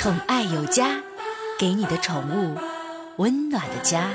[0.00, 1.02] 宠爱有家，
[1.58, 2.56] 给你的宠物
[3.18, 4.08] 温暖的家。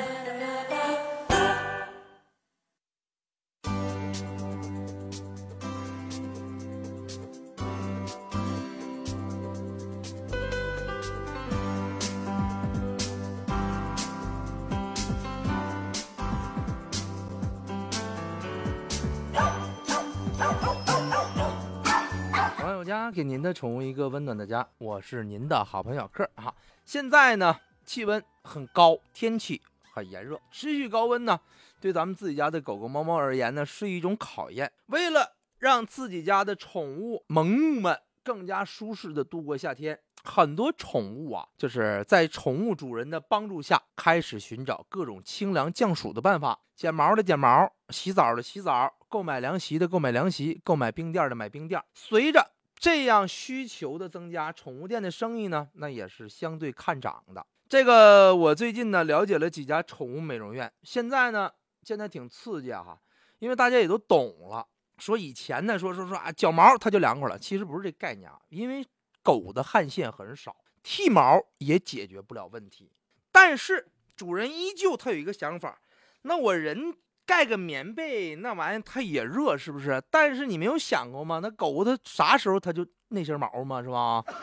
[23.15, 26.53] 给您的宠物一个温暖的家，我是您的好朋友小克哈。
[26.83, 29.61] 现在呢，气温很高，天气
[29.93, 31.39] 很炎热，持续高温呢，
[31.79, 34.69] 对咱们自己家的狗狗、猫猫而言呢，是一种考验。
[34.87, 46.59] 为了让自己家的宠物萌物们更加舒适的度过夏天，很多宠物啊，就是在宠物主人的帮助下，开始寻找各种清凉降暑的办法。
[46.75, 51.81] 剪毛的剪毛，洗澡的洗澡，购买凉席的购买凉席，购买冰垫的买冰垫。
[51.93, 57.45] 随着这样需求的增加，宠物店的生意呢，那也是相对看涨的。
[57.67, 61.49] 这个我最近呢了解了几家宠物美容院，现在呢
[61.81, 62.99] 现在挺刺激啊哈，
[63.39, 64.67] 因为大家也都懂了。
[64.97, 68.85] 说以前呢说说说啊脚毛它就凉快了，其实不是这概念啊，因为
[69.23, 72.91] 狗的汗腺很少，剃毛也解决不了问题。
[73.31, 75.81] 但是主人依旧他有一个想法，
[76.21, 76.95] 那我人
[77.25, 80.01] 盖个棉被，那玩意它也热，是不是？
[80.11, 81.39] 但是你没有想过吗？
[81.41, 84.23] 那狗它啥时候它就那身毛嘛，是吧？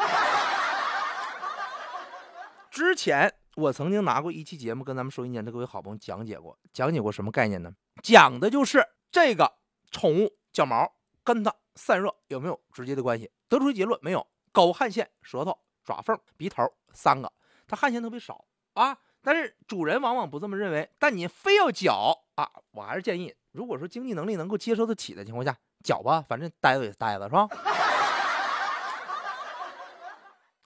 [2.71, 7.73] 之前我曾经拿过一期节目，跟咱们收音间的各位好朋友讲解过，讲解过什么概念呢？
[8.03, 9.53] 讲的就是这个
[9.91, 10.91] 宠物脚毛
[11.23, 13.31] 跟它散热有没有直接的关系？
[13.49, 14.27] 得出结论没有。
[14.51, 17.33] 狗汗腺、舌头、爪缝、鼻头三个，
[17.67, 18.99] 它汗腺特别少啊。
[19.23, 27.49] 但是主人往往不这么认为，但你非要脚啊，我还是建议，如果说经济能力能够接受得起的情况下，绞吧，反正呆子也是呆子，是吧？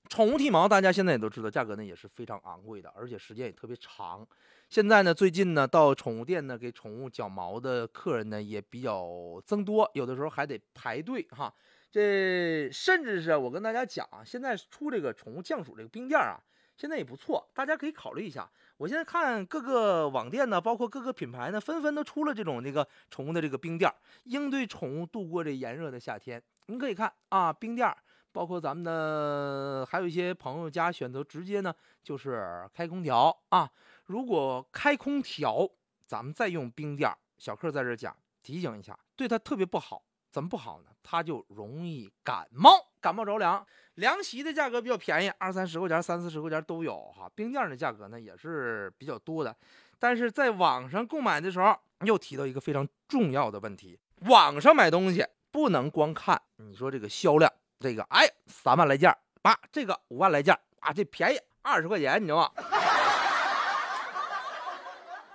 [0.09, 4.27] 宠物剃毛，大家现在也都知道，价格呢也是非常昂贵的，而且时间也特别长。
[4.71, 11.53] 现在呢，最近呢，到宠物店呢给宠物绞毛的客人呢也比较增多，有的时候还得排队哈。
[11.91, 16.39] 这甚至是我跟大家讲啊，现在出这个宠物降暑这个冰垫啊，
[16.77, 18.49] 现在也不错，大家可以考虑一下。
[18.77, 23.93] 我现在看各个网店呢，包括各个品牌呢，纷纷都出了这种这个宠物的这个冰垫，
[24.25, 26.43] 应对宠物度过这炎热的夏天。
[26.67, 27.95] 您可以看啊，冰垫。
[28.33, 33.71] 包括咱们的还有一些朋友家选择直接呢，就是开空调啊。
[34.05, 35.67] 如果开空调，
[36.07, 40.03] 咱们再用冰垫，小克在这讲提醒一下，对它特别不好。
[40.31, 40.91] 怎么不好呢？
[41.03, 43.65] 它就容易感冒，感冒着凉。
[43.95, 47.31] 凉席的价格比较便宜，二三十块钱、三四十块钱都有哈。
[47.37, 49.57] 冰垫的价格呢也是比较多的，
[50.01, 57.49] 但是在网上购买的时候，又提到一个非常重要的问题：网上买东西不能光看你说这个销量。
[57.79, 62.51] 这个哎，三万来件儿，啊，这个五万来件，啊，这便宜二十块钱，你知道吗？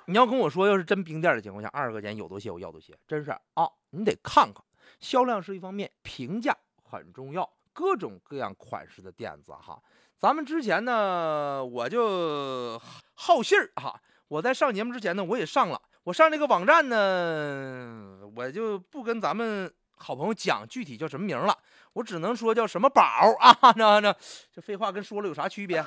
[0.05, 4.61] 你要跟我说，要是真冰垫的情况下，二十块钱有多些我要多些，真是啊，你得看看，
[4.99, 9.81] 销量是一方面，评价很重要，各种各样款式的垫子哈。
[10.17, 12.79] 咱们之前呢，我就
[13.13, 19.73] 好信儿哈，我在上节目之前呢，我也上了，我上这个网站呢，我就不跟咱们。
[20.03, 21.55] 好朋友讲具体叫什么名了，
[21.93, 23.03] 我只能说叫什么宝
[23.39, 23.53] 啊？
[23.77, 24.17] 这这
[24.51, 25.85] 这废话跟说了有啥区别？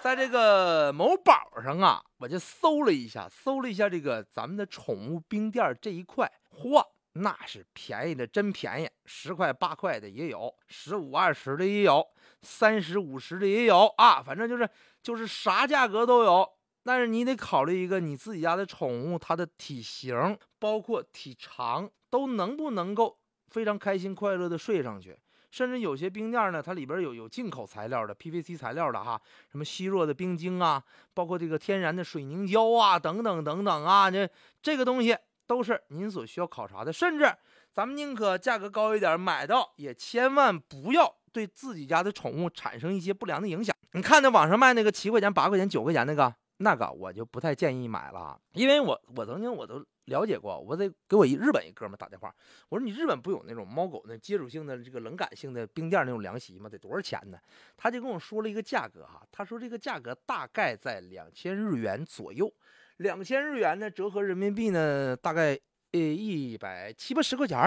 [0.00, 6.82] 在这个某宝上啊，我就搜了一下，搜了一下这个咱们的宠物冰垫这一块，嚯，
[7.14, 12.06] 那是便宜的真便宜，十块八块的也有，十五二十的也有，
[12.40, 14.68] 三十五十的也有啊，反正就是
[15.02, 16.48] 就是啥价格都有。
[16.84, 23.18] 但是你得考虑一个你自己家的宠物，它的体型包括体长都能不能够
[23.50, 25.16] 非常开心快乐的睡上去。
[25.52, 29.20] 甚至有些冰垫呢，它里边有有进口材料的 PVC 材料的哈，
[29.50, 34.26] 什么吸弱的冰晶啊，包括这个天然的水凝胶啊，等等等等啊，这
[34.62, 35.14] 这个东西
[35.46, 36.92] 都是您所需要考察的。
[36.92, 37.32] 甚至
[37.72, 43.74] 咱们宁可价格高一点买到，也千万不要对自己家的宠物产生一些不良的影响。
[43.92, 46.34] 你看那网上卖那个七块钱、八块钱、九块钱那个。
[46.58, 52.32] 那个我就不太建议买了，因为我我曾经我都了解过，我得给我一日本一哥们打电话，
[52.68, 56.68] 我说你日本不有那种猫狗那接触性的这个冷感性的冰垫那种凉席吗？
[56.68, 57.38] 得多少钱呢？
[57.76, 62.48] 他就跟我说了一个价格哈，他说这个价格大概在两千日元左右，
[62.98, 65.58] 两千日元呢折合人民币呢大概
[65.92, 67.58] 呃一百七八十块钱，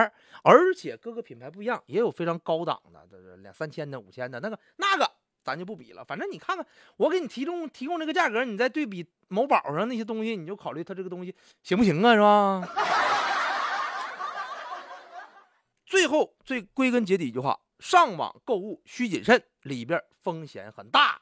[0.43, 5.11] 而且各个品牌不一样，也有非常高档的，这两三千的、五千的那个那个。
[5.45, 6.65] 咱就不比了，反正你看看，
[6.97, 12.65] 我给你提供提供这个价格，你再对比某宝上那些东西，你就考虑它这个东西行不行啊，是吧？
[15.85, 21.21] 最后最归根结底一句话，上网购物需谨慎，里边风险很大。